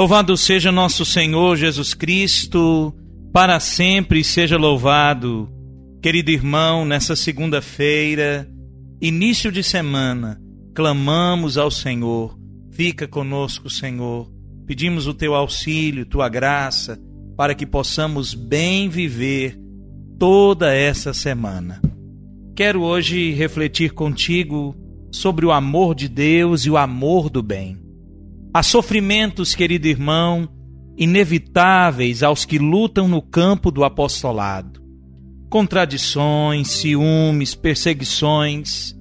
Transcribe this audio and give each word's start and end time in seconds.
Louvado 0.00 0.34
seja 0.34 0.72
nosso 0.72 1.04
Senhor 1.04 1.58
Jesus 1.58 1.92
Cristo, 1.92 2.90
para 3.34 3.60
sempre 3.60 4.24
seja 4.24 4.56
louvado. 4.56 5.46
Querido 6.00 6.30
irmão, 6.30 6.86
nessa 6.86 7.14
segunda-feira, 7.14 8.50
início 8.98 9.52
de 9.52 9.62
semana, 9.62 10.40
clamamos 10.74 11.58
ao 11.58 11.70
Senhor. 11.70 12.34
Fica 12.70 13.06
conosco, 13.06 13.68
Senhor. 13.68 14.26
Pedimos 14.66 15.06
o 15.06 15.12
teu 15.12 15.34
auxílio, 15.34 16.06
tua 16.06 16.30
graça, 16.30 16.98
para 17.36 17.54
que 17.54 17.66
possamos 17.66 18.32
bem 18.32 18.88
viver 18.88 19.60
toda 20.18 20.74
essa 20.74 21.12
semana. 21.12 21.78
Quero 22.56 22.80
hoje 22.80 23.32
refletir 23.32 23.92
contigo 23.92 24.74
sobre 25.12 25.44
o 25.44 25.52
amor 25.52 25.94
de 25.94 26.08
Deus 26.08 26.64
e 26.64 26.70
o 26.70 26.78
amor 26.78 27.28
do 27.28 27.42
bem. 27.42 27.89
Há 28.52 28.64
sofrimentos, 28.64 29.54
querido 29.54 29.86
irmão, 29.86 30.48
inevitáveis 30.98 32.20
aos 32.20 32.44
que 32.44 32.58
lutam 32.58 33.06
no 33.06 33.22
campo 33.22 33.70
do 33.70 33.84
apostolado. 33.84 34.80
Contradições, 35.48 36.66
ciúmes, 36.66 37.54
perseguições. 37.54 38.92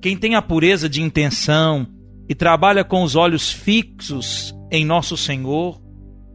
Quem 0.00 0.16
tem 0.16 0.36
a 0.36 0.40
pureza 0.40 0.88
de 0.88 1.02
intenção 1.02 1.86
e 2.26 2.34
trabalha 2.34 2.82
com 2.82 3.02
os 3.02 3.14
olhos 3.14 3.52
fixos 3.52 4.54
em 4.72 4.86
nosso 4.86 5.18
Senhor, 5.18 5.78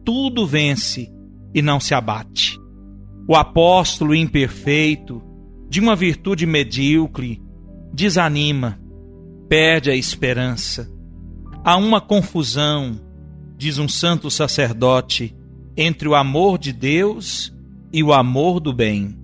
tudo 0.04 0.46
vence 0.46 1.12
e 1.52 1.60
não 1.60 1.80
se 1.80 1.92
abate. 1.92 2.56
O 3.28 3.34
apóstolo 3.34 4.14
imperfeito, 4.14 5.20
de 5.68 5.80
uma 5.80 5.96
virtude 5.96 6.46
medíocre, 6.46 7.42
desanima, 7.92 8.80
perde 9.48 9.90
a 9.90 9.96
esperança 9.96 10.99
Há 11.62 11.76
uma 11.76 12.00
confusão, 12.00 12.98
diz 13.56 13.78
um 13.78 13.88
santo 13.88 14.30
sacerdote, 14.30 15.36
entre 15.76 16.08
o 16.08 16.14
amor 16.14 16.58
de 16.58 16.72
Deus 16.72 17.54
e 17.92 18.02
o 18.02 18.12
amor 18.12 18.60
do 18.60 18.72
bem. 18.72 19.18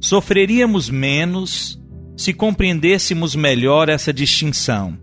Sofreríamos 0.00 0.88
menos 0.88 1.80
se 2.16 2.32
compreendêssemos 2.32 3.34
melhor 3.34 3.88
essa 3.88 4.12
distinção. 4.12 4.96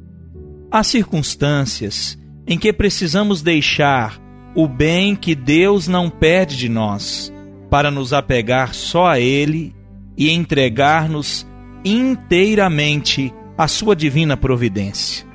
Há 0.71 0.83
circunstâncias 0.83 2.17
em 2.47 2.57
que 2.57 2.71
precisamos 2.71 3.41
deixar 3.41 4.17
o 4.55 4.67
bem 4.67 5.15
que 5.15 5.35
Deus 5.35 5.87
não 5.87 6.09
perde 6.09 6.55
de 6.55 6.69
nós, 6.69 7.33
para 7.69 7.91
nos 7.91 8.13
apegar 8.13 8.73
só 8.73 9.07
a 9.07 9.19
Ele 9.19 9.75
e 10.17 10.29
entregar-nos 10.29 11.45
inteiramente 11.83 13.33
à 13.57 13.67
Sua 13.67 13.95
divina 13.95 14.37
providência. 14.37 15.30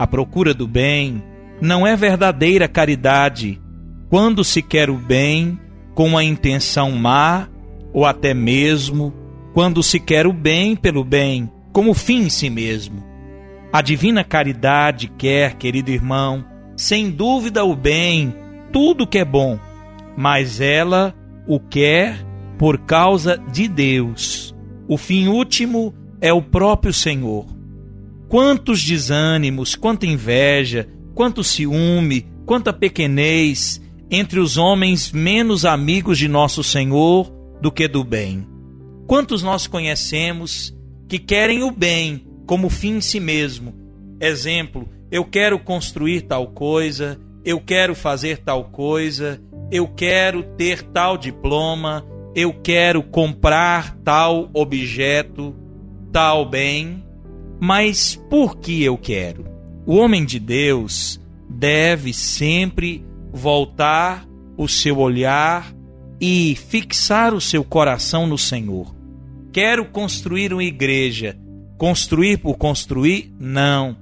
A 0.00 0.06
procura 0.06 0.54
do 0.54 0.66
bem 0.66 1.22
não 1.60 1.86
é 1.86 1.94
verdadeira 1.94 2.66
caridade 2.66 3.60
quando 4.08 4.42
se 4.42 4.62
quer 4.62 4.88
o 4.88 4.96
bem 4.96 5.60
com 5.94 6.16
a 6.16 6.24
intenção 6.24 6.92
má 6.92 7.46
ou 7.92 8.06
até 8.06 8.32
mesmo 8.32 9.12
quando 9.52 9.82
se 9.82 10.00
quer 10.00 10.26
o 10.26 10.32
bem 10.32 10.74
pelo 10.74 11.04
bem, 11.04 11.50
como 11.70 11.92
fim 11.92 12.22
em 12.22 12.30
si 12.30 12.48
mesmo. 12.48 13.04
A 13.70 13.82
divina 13.82 14.24
caridade 14.24 15.06
quer, 15.18 15.56
querido 15.56 15.90
irmão, 15.90 16.46
sem 16.74 17.10
dúvida 17.10 17.62
o 17.62 17.76
bem, 17.76 18.34
tudo 18.72 19.06
que 19.06 19.18
é 19.18 19.24
bom, 19.24 19.58
mas 20.16 20.62
ela 20.62 21.14
o 21.46 21.60
quer 21.60 22.24
por 22.56 22.78
causa 22.86 23.36
de 23.52 23.68
Deus. 23.68 24.56
O 24.88 24.96
fim 24.96 25.28
último 25.28 25.92
é 26.22 26.32
o 26.32 26.40
próprio 26.40 26.90
Senhor. 26.90 27.59
Quantos 28.30 28.84
desânimos, 28.84 29.74
quanta 29.74 30.06
inveja, 30.06 30.88
quanto 31.16 31.42
ciúme, 31.42 32.28
quanta 32.46 32.72
pequenez 32.72 33.82
entre 34.08 34.38
os 34.38 34.56
homens 34.56 35.10
menos 35.10 35.64
amigos 35.64 36.16
de 36.16 36.28
nosso 36.28 36.62
Senhor 36.62 37.28
do 37.60 37.72
que 37.72 37.88
do 37.88 38.04
bem. 38.04 38.46
Quantos 39.08 39.42
nós 39.42 39.66
conhecemos 39.66 40.72
que 41.08 41.18
querem 41.18 41.64
o 41.64 41.72
bem 41.72 42.24
como 42.46 42.70
fim 42.70 42.98
em 42.98 43.00
si 43.00 43.18
mesmo? 43.18 43.74
Exemplo, 44.20 44.88
eu 45.10 45.24
quero 45.24 45.58
construir 45.58 46.20
tal 46.20 46.52
coisa, 46.52 47.20
eu 47.44 47.60
quero 47.60 47.96
fazer 47.96 48.38
tal 48.38 48.66
coisa, 48.66 49.42
eu 49.72 49.88
quero 49.88 50.44
ter 50.56 50.84
tal 50.84 51.18
diploma, 51.18 52.06
eu 52.36 52.52
quero 52.52 53.02
comprar 53.02 53.96
tal 54.04 54.48
objeto, 54.54 55.52
tal 56.12 56.48
bem 56.48 57.09
mas 57.60 58.16
por 58.30 58.56
que 58.56 58.82
eu 58.82 58.96
quero? 58.96 59.44
O 59.86 59.96
homem 59.96 60.24
de 60.24 60.38
Deus 60.38 61.20
deve 61.48 62.12
sempre 62.14 63.04
voltar 63.32 64.26
o 64.56 64.66
seu 64.66 64.98
olhar 64.98 65.72
e 66.20 66.56
fixar 66.68 67.34
o 67.34 67.40
seu 67.40 67.62
coração 67.62 68.26
no 68.26 68.38
Senhor. 68.38 68.94
Quero 69.52 69.84
construir 69.84 70.52
uma 70.52 70.64
igreja. 70.64 71.36
Construir 71.76 72.38
por 72.38 72.56
construir? 72.56 73.32
Não. 73.38 73.96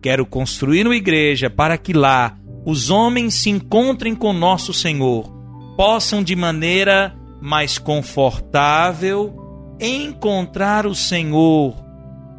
Quero 0.00 0.24
construir 0.24 0.86
uma 0.86 0.96
igreja 0.96 1.50
para 1.50 1.76
que 1.76 1.92
lá 1.92 2.38
os 2.64 2.90
homens 2.90 3.34
se 3.34 3.50
encontrem 3.50 4.14
com 4.14 4.32
nosso 4.32 4.72
Senhor, 4.72 5.28
possam 5.76 6.22
de 6.22 6.36
maneira 6.36 7.14
mais 7.40 7.78
confortável 7.78 9.34
encontrar 9.80 10.86
o 10.86 10.94
Senhor 10.94 11.81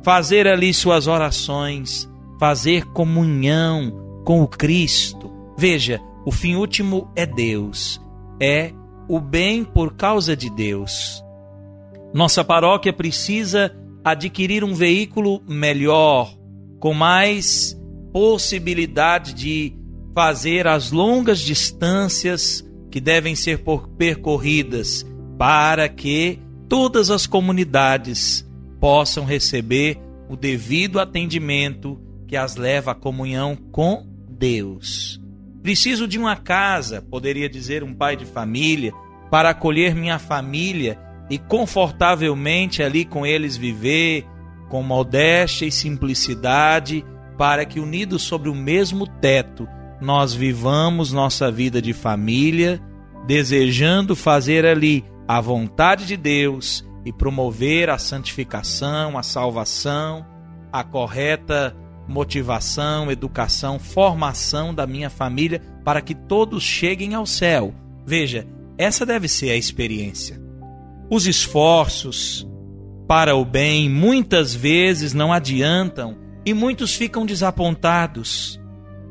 fazer 0.03 0.47
ali 0.47 0.73
suas 0.73 1.07
orações, 1.07 2.09
fazer 2.39 2.85
comunhão 2.87 4.21
com 4.25 4.41
o 4.41 4.47
Cristo. 4.47 5.31
Veja, 5.57 6.01
o 6.25 6.31
fim 6.31 6.55
último 6.55 7.09
é 7.15 7.25
Deus, 7.25 8.01
é 8.39 8.71
o 9.07 9.19
bem 9.19 9.63
por 9.63 9.95
causa 9.95 10.35
de 10.35 10.49
Deus. 10.49 11.23
Nossa 12.13 12.43
paróquia 12.43 12.93
precisa 12.93 13.75
adquirir 14.03 14.63
um 14.63 14.73
veículo 14.73 15.41
melhor, 15.47 16.33
com 16.79 16.93
mais 16.93 17.79
possibilidade 18.11 19.33
de 19.33 19.73
fazer 20.13 20.67
as 20.67 20.91
longas 20.91 21.39
distâncias 21.39 22.63
que 22.91 22.99
devem 23.01 23.35
ser 23.35 23.63
percorridas 23.97 25.05
para 25.37 25.89
que 25.89 26.39
todas 26.69 27.09
as 27.09 27.25
comunidades 27.25 28.47
possam 28.83 29.23
receber 29.23 29.97
o 30.27 30.35
devido 30.35 30.99
atendimento 30.99 31.97
que 32.27 32.35
as 32.35 32.57
leva 32.57 32.91
à 32.91 32.93
comunhão 32.93 33.55
com 33.55 34.05
Deus. 34.27 35.21
Preciso 35.61 36.05
de 36.05 36.19
uma 36.19 36.35
casa, 36.35 37.01
poderia 37.01 37.47
dizer 37.47 37.81
um 37.81 37.93
pai 37.93 38.17
de 38.17 38.25
família, 38.25 38.91
para 39.31 39.51
acolher 39.51 39.95
minha 39.95 40.19
família 40.19 40.99
e 41.29 41.37
confortavelmente 41.37 42.83
ali 42.83 43.05
com 43.05 43.25
eles 43.25 43.55
viver, 43.55 44.25
com 44.67 44.83
modéstia 44.83 45.65
e 45.65 45.71
simplicidade, 45.71 47.05
para 47.37 47.63
que 47.63 47.79
unidos 47.79 48.23
sobre 48.23 48.49
o 48.49 48.53
mesmo 48.53 49.07
teto 49.07 49.65
nós 50.01 50.33
vivamos 50.33 51.13
nossa 51.13 51.49
vida 51.49 51.81
de 51.81 51.93
família, 51.93 52.81
desejando 53.25 54.13
fazer 54.13 54.65
ali 54.65 55.05
a 55.25 55.39
vontade 55.39 56.05
de 56.05 56.17
Deus 56.17 56.85
e 57.05 57.11
promover 57.11 57.89
a 57.89 57.97
santificação, 57.97 59.17
a 59.17 59.23
salvação, 59.23 60.25
a 60.71 60.83
correta 60.83 61.75
motivação, 62.07 63.11
educação, 63.11 63.79
formação 63.79 64.73
da 64.73 64.85
minha 64.85 65.09
família 65.09 65.61
para 65.83 66.01
que 66.01 66.13
todos 66.13 66.63
cheguem 66.63 67.13
ao 67.13 67.25
céu. 67.25 67.73
Veja, 68.05 68.47
essa 68.77 69.05
deve 69.05 69.27
ser 69.27 69.51
a 69.51 69.55
experiência. 69.55 70.41
Os 71.09 71.27
esforços 71.27 72.47
para 73.07 73.35
o 73.35 73.45
bem 73.45 73.89
muitas 73.89 74.53
vezes 74.53 75.13
não 75.13 75.31
adiantam 75.31 76.17
e 76.45 76.53
muitos 76.53 76.95
ficam 76.95 77.25
desapontados. 77.25 78.59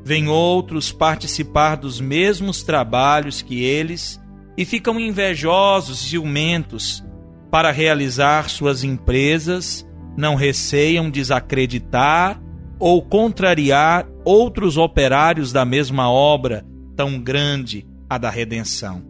Vêm 0.04 0.28
outros 0.28 0.90
participar 0.90 1.76
dos 1.76 2.00
mesmos 2.00 2.62
trabalhos 2.62 3.40
que 3.40 3.62
eles 3.62 4.20
e 4.56 4.64
ficam 4.64 4.98
invejosos, 4.98 6.00
ciumentos, 6.00 7.04
para 7.52 7.70
realizar 7.70 8.48
suas 8.48 8.82
empresas, 8.82 9.86
não 10.16 10.34
receiam 10.34 11.10
desacreditar 11.10 12.42
ou 12.78 13.02
contrariar 13.02 14.08
outros 14.24 14.78
operários 14.78 15.52
da 15.52 15.62
mesma 15.62 16.10
obra 16.10 16.64
tão 16.96 17.20
grande, 17.20 17.86
a 18.08 18.16
da 18.16 18.30
redenção. 18.30 19.02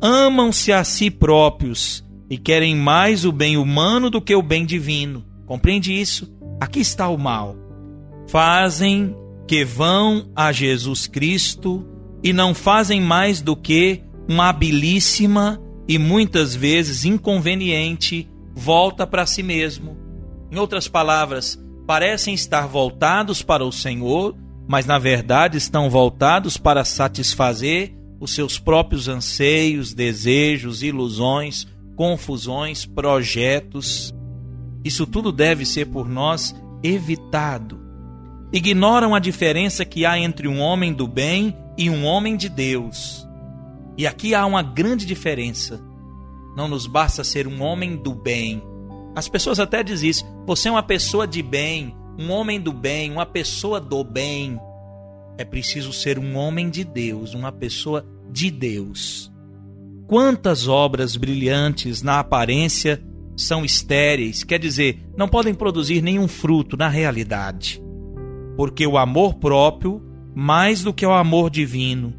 Amam-se 0.00 0.72
a 0.72 0.82
si 0.84 1.10
próprios 1.10 2.02
e 2.30 2.38
querem 2.38 2.74
mais 2.74 3.26
o 3.26 3.30
bem 3.30 3.58
humano 3.58 4.08
do 4.08 4.22
que 4.22 4.34
o 4.34 4.42
bem 4.42 4.64
divino. 4.64 5.22
Compreende 5.44 5.92
isso? 5.92 6.34
Aqui 6.58 6.80
está 6.80 7.10
o 7.10 7.18
mal. 7.18 7.56
Fazem 8.26 9.14
que 9.46 9.66
vão 9.66 10.30
a 10.34 10.50
Jesus 10.50 11.06
Cristo 11.06 11.86
e 12.24 12.32
não 12.32 12.54
fazem 12.54 13.02
mais 13.02 13.42
do 13.42 13.54
que 13.54 14.02
uma 14.26 14.48
habilíssima 14.48 15.60
e 15.88 15.98
muitas 15.98 16.54
vezes 16.54 17.04
inconveniente 17.04 18.28
volta 18.54 19.06
para 19.06 19.26
si 19.26 19.42
mesmo. 19.42 19.96
Em 20.50 20.58
outras 20.58 20.88
palavras, 20.88 21.58
parecem 21.86 22.34
estar 22.34 22.66
voltados 22.66 23.42
para 23.42 23.64
o 23.64 23.72
Senhor, 23.72 24.36
mas 24.66 24.86
na 24.86 24.98
verdade 24.98 25.56
estão 25.56 25.88
voltados 25.88 26.56
para 26.56 26.84
satisfazer 26.84 27.94
os 28.20 28.34
seus 28.34 28.58
próprios 28.58 29.08
anseios, 29.08 29.92
desejos, 29.92 30.82
ilusões, 30.82 31.66
confusões, 31.94 32.84
projetos. 32.86 34.14
Isso 34.84 35.06
tudo 35.06 35.30
deve 35.30 35.64
ser 35.64 35.86
por 35.86 36.08
nós 36.08 36.54
evitado. 36.82 37.80
Ignoram 38.52 39.14
a 39.14 39.18
diferença 39.18 39.84
que 39.84 40.06
há 40.06 40.18
entre 40.18 40.48
um 40.48 40.60
homem 40.60 40.92
do 40.92 41.06
bem 41.06 41.56
e 41.76 41.90
um 41.90 42.04
homem 42.04 42.36
de 42.36 42.48
Deus. 42.48 43.25
E 43.98 44.06
aqui 44.06 44.34
há 44.34 44.44
uma 44.44 44.62
grande 44.62 45.06
diferença. 45.06 45.82
Não 46.56 46.68
nos 46.68 46.86
basta 46.86 47.24
ser 47.24 47.46
um 47.46 47.62
homem 47.62 47.96
do 47.96 48.14
bem. 48.14 48.62
As 49.14 49.28
pessoas 49.28 49.58
até 49.58 49.82
dizem 49.82 50.10
isso. 50.10 50.24
Você 50.46 50.68
é 50.68 50.70
uma 50.70 50.82
pessoa 50.82 51.26
de 51.26 51.42
bem, 51.42 51.96
um 52.18 52.30
homem 52.30 52.60
do 52.60 52.72
bem, 52.72 53.10
uma 53.10 53.26
pessoa 53.26 53.80
do 53.80 54.04
bem. 54.04 54.58
É 55.38 55.44
preciso 55.44 55.92
ser 55.92 56.18
um 56.18 56.36
homem 56.36 56.70
de 56.70 56.84
Deus, 56.84 57.34
uma 57.34 57.52
pessoa 57.52 58.06
de 58.30 58.50
Deus. 58.50 59.32
Quantas 60.06 60.68
obras 60.68 61.16
brilhantes 61.16 62.02
na 62.02 62.20
aparência 62.20 63.02
são 63.36 63.64
estéreis, 63.64 64.44
quer 64.44 64.58
dizer, 64.58 65.04
não 65.16 65.28
podem 65.28 65.52
produzir 65.52 66.00
nenhum 66.00 66.28
fruto 66.28 66.76
na 66.76 66.88
realidade. 66.88 67.82
Porque 68.56 68.86
o 68.86 68.96
amor 68.96 69.34
próprio, 69.34 70.02
mais 70.34 70.82
do 70.82 70.92
que 70.92 71.04
o 71.04 71.12
amor 71.12 71.50
divino, 71.50 72.14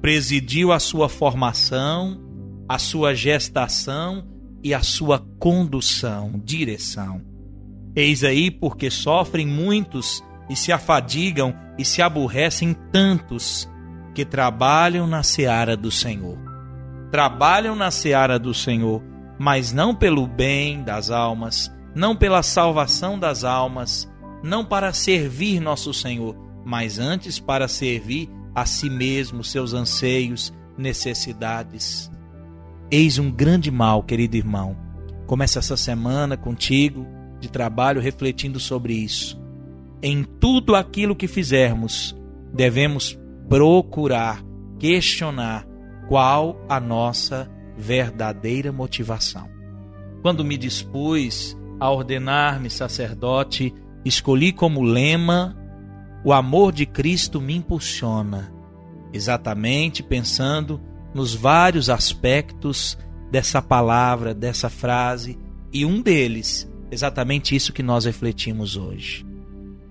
presidiu 0.00 0.72
a 0.72 0.78
sua 0.78 1.08
formação, 1.08 2.20
a 2.68 2.78
sua 2.78 3.14
gestação 3.14 4.26
e 4.62 4.74
a 4.74 4.82
sua 4.82 5.24
condução, 5.38 6.40
direção. 6.44 7.22
Eis 7.94 8.22
aí 8.22 8.50
porque 8.50 8.90
sofrem 8.90 9.46
muitos 9.46 10.22
e 10.48 10.56
se 10.56 10.72
afadigam 10.72 11.54
e 11.76 11.84
se 11.84 12.02
aborrecem 12.02 12.74
tantos 12.92 13.68
que 14.14 14.24
trabalham 14.24 15.06
na 15.06 15.22
seara 15.22 15.76
do 15.76 15.90
Senhor. 15.90 16.38
Trabalham 17.10 17.74
na 17.74 17.90
seara 17.90 18.38
do 18.38 18.52
Senhor, 18.52 19.02
mas 19.38 19.72
não 19.72 19.94
pelo 19.94 20.26
bem 20.26 20.82
das 20.82 21.10
almas, 21.10 21.72
não 21.94 22.14
pela 22.14 22.42
salvação 22.42 23.18
das 23.18 23.44
almas, 23.44 24.10
não 24.42 24.64
para 24.64 24.92
servir 24.92 25.60
nosso 25.60 25.94
Senhor, 25.94 26.36
mas 26.64 26.98
antes 26.98 27.38
para 27.38 27.66
servir 27.66 28.28
a 28.60 28.66
si 28.66 28.90
mesmo, 28.90 29.44
seus 29.44 29.72
anseios, 29.72 30.52
necessidades. 30.76 32.10
Eis 32.90 33.18
um 33.18 33.30
grande 33.30 33.70
mal, 33.70 34.02
querido 34.02 34.36
irmão. 34.36 34.76
Começa 35.26 35.58
essa 35.58 35.76
semana 35.76 36.36
contigo 36.36 37.06
de 37.38 37.50
trabalho 37.50 38.00
refletindo 38.00 38.58
sobre 38.58 38.94
isso. 38.94 39.40
Em 40.02 40.24
tudo 40.24 40.74
aquilo 40.74 41.14
que 41.14 41.28
fizermos, 41.28 42.16
devemos 42.52 43.18
procurar, 43.48 44.42
questionar 44.78 45.66
qual 46.08 46.60
a 46.68 46.80
nossa 46.80 47.50
verdadeira 47.76 48.72
motivação. 48.72 49.48
Quando 50.22 50.44
me 50.44 50.56
dispus 50.56 51.56
a 51.78 51.90
ordenar-me 51.90 52.70
sacerdote, 52.70 53.72
escolhi 54.04 54.52
como 54.52 54.82
lema: 54.82 55.56
o 56.24 56.32
amor 56.32 56.72
de 56.72 56.84
Cristo 56.84 57.40
me 57.40 57.54
impulsiona, 57.54 58.52
exatamente 59.12 60.02
pensando 60.02 60.80
nos 61.14 61.34
vários 61.34 61.88
aspectos 61.88 62.98
dessa 63.30 63.62
palavra, 63.62 64.34
dessa 64.34 64.68
frase, 64.68 65.38
e 65.72 65.84
um 65.84 66.00
deles, 66.00 66.70
exatamente 66.90 67.54
isso 67.54 67.72
que 67.72 67.82
nós 67.82 68.04
refletimos 68.04 68.76
hoje. 68.76 69.26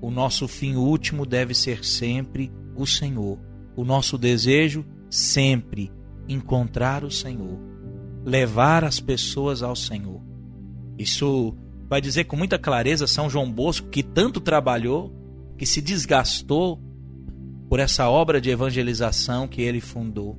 O 0.01 0.11
nosso 0.11 0.47
fim 0.47 0.75
último 0.75 1.25
deve 1.25 1.53
ser 1.53 1.83
sempre 1.83 2.51
o 2.75 2.85
Senhor. 2.85 3.39
O 3.75 3.83
nosso 3.83 4.17
desejo 4.17 4.85
sempre 5.09 5.91
encontrar 6.27 7.03
o 7.03 7.11
Senhor, 7.11 7.57
levar 8.25 8.83
as 8.83 8.99
pessoas 8.99 9.63
ao 9.63 9.75
Senhor. 9.75 10.21
Isso 10.97 11.55
vai 11.89 12.01
dizer 12.01 12.25
com 12.25 12.35
muita 12.35 12.59
clareza 12.59 13.07
São 13.07 13.29
João 13.29 13.51
Bosco 13.51 13.89
que 13.89 14.03
tanto 14.03 14.41
trabalhou, 14.41 15.11
que 15.57 15.65
se 15.65 15.81
desgastou 15.81 16.79
por 17.69 17.79
essa 17.79 18.09
obra 18.09 18.39
de 18.39 18.49
evangelização 18.49 19.47
que 19.47 19.61
ele 19.61 19.81
fundou. 19.81 20.37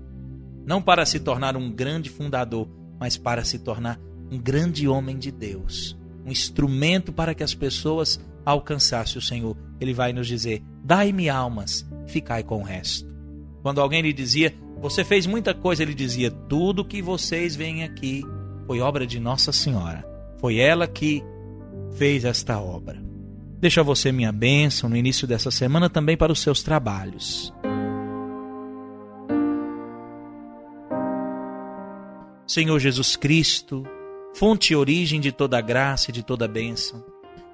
Não 0.66 0.80
para 0.80 1.04
se 1.04 1.20
tornar 1.20 1.56
um 1.56 1.70
grande 1.70 2.08
fundador, 2.08 2.68
mas 2.98 3.16
para 3.16 3.44
se 3.44 3.58
tornar 3.58 4.00
um 4.30 4.38
grande 4.38 4.86
homem 4.86 5.18
de 5.18 5.30
Deus, 5.30 5.96
um 6.24 6.30
instrumento 6.30 7.12
para 7.12 7.34
que 7.34 7.42
as 7.42 7.54
pessoas 7.54 8.20
alcançassem 8.44 9.18
o 9.18 9.22
Senhor. 9.22 9.56
Ele 9.80 9.94
vai 9.94 10.12
nos 10.12 10.26
dizer: 10.26 10.62
Dai-me 10.84 11.28
almas, 11.28 11.88
ficai 12.06 12.42
com 12.42 12.60
o 12.60 12.64
resto. 12.64 13.08
Quando 13.62 13.80
alguém 13.80 14.02
lhe 14.02 14.12
dizia: 14.12 14.54
Você 14.80 15.04
fez 15.04 15.26
muita 15.26 15.54
coisa, 15.54 15.82
ele 15.82 15.94
dizia: 15.94 16.30
Tudo 16.30 16.84
que 16.84 17.00
vocês 17.00 17.56
veem 17.56 17.84
aqui 17.84 18.22
foi 18.66 18.80
obra 18.80 19.06
de 19.06 19.18
Nossa 19.18 19.52
Senhora. 19.52 20.04
Foi 20.38 20.58
ela 20.58 20.86
que 20.86 21.22
fez 21.96 22.24
esta 22.24 22.60
obra. 22.60 23.07
Deixa 23.60 23.82
você 23.82 24.12
minha 24.12 24.30
bênção 24.30 24.88
no 24.88 24.96
início 24.96 25.26
dessa 25.26 25.50
semana 25.50 25.90
também 25.90 26.16
para 26.16 26.32
os 26.32 26.38
seus 26.38 26.62
trabalhos. 26.62 27.52
Senhor 32.46 32.78
Jesus 32.78 33.16
Cristo, 33.16 33.84
fonte 34.34 34.72
e 34.72 34.76
origem 34.76 35.20
de 35.20 35.32
toda 35.32 35.60
graça 35.60 36.10
e 36.10 36.12
de 36.12 36.22
toda 36.22 36.46
bênção, 36.46 37.04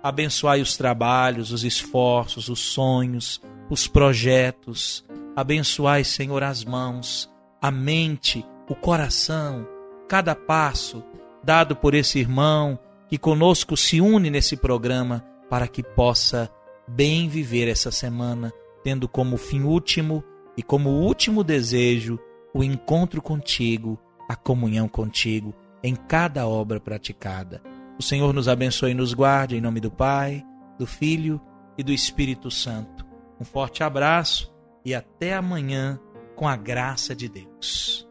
abençoai 0.02 0.60
os 0.60 0.76
trabalhos, 0.76 1.50
os 1.50 1.64
esforços, 1.64 2.50
os 2.50 2.60
sonhos, 2.60 3.40
os 3.70 3.88
projetos, 3.88 5.02
abençoai, 5.34 6.04
Senhor, 6.04 6.42
as 6.42 6.64
mãos, 6.64 7.30
a 7.62 7.70
mente, 7.70 8.44
o 8.68 8.74
coração, 8.74 9.66
cada 10.06 10.34
passo 10.34 11.02
dado 11.42 11.74
por 11.74 11.94
esse 11.94 12.18
irmão 12.18 12.78
que 13.08 13.16
conosco 13.16 13.74
se 13.74 14.02
une 14.02 14.28
nesse 14.28 14.54
programa 14.54 15.24
para 15.48 15.68
que 15.68 15.82
possa 15.82 16.50
bem 16.86 17.28
viver 17.28 17.68
essa 17.68 17.90
semana, 17.90 18.52
tendo 18.82 19.08
como 19.08 19.36
fim 19.36 19.62
último 19.62 20.22
e 20.56 20.62
como 20.62 20.90
último 20.90 21.42
desejo 21.42 22.18
o 22.52 22.62
encontro 22.62 23.20
contigo 23.20 23.98
a 24.28 24.36
comunhão 24.36 24.88
contigo 24.88 25.54
em 25.82 25.94
cada 25.94 26.46
obra 26.46 26.80
praticada. 26.80 27.62
O 27.98 28.02
Senhor 28.02 28.32
nos 28.32 28.48
abençoe 28.48 28.92
e 28.92 28.94
nos 28.94 29.12
guarde 29.12 29.56
em 29.56 29.60
nome 29.60 29.80
do 29.80 29.90
Pai, 29.90 30.44
do 30.78 30.86
Filho 30.86 31.40
e 31.76 31.82
do 31.82 31.92
Espírito 31.92 32.50
Santo. 32.50 33.04
Um 33.40 33.44
forte 33.44 33.82
abraço 33.82 34.52
e 34.84 34.94
até 34.94 35.34
amanhã 35.34 35.98
com 36.34 36.48
a 36.48 36.56
graça 36.56 37.14
de 37.14 37.28
Deus. 37.28 38.08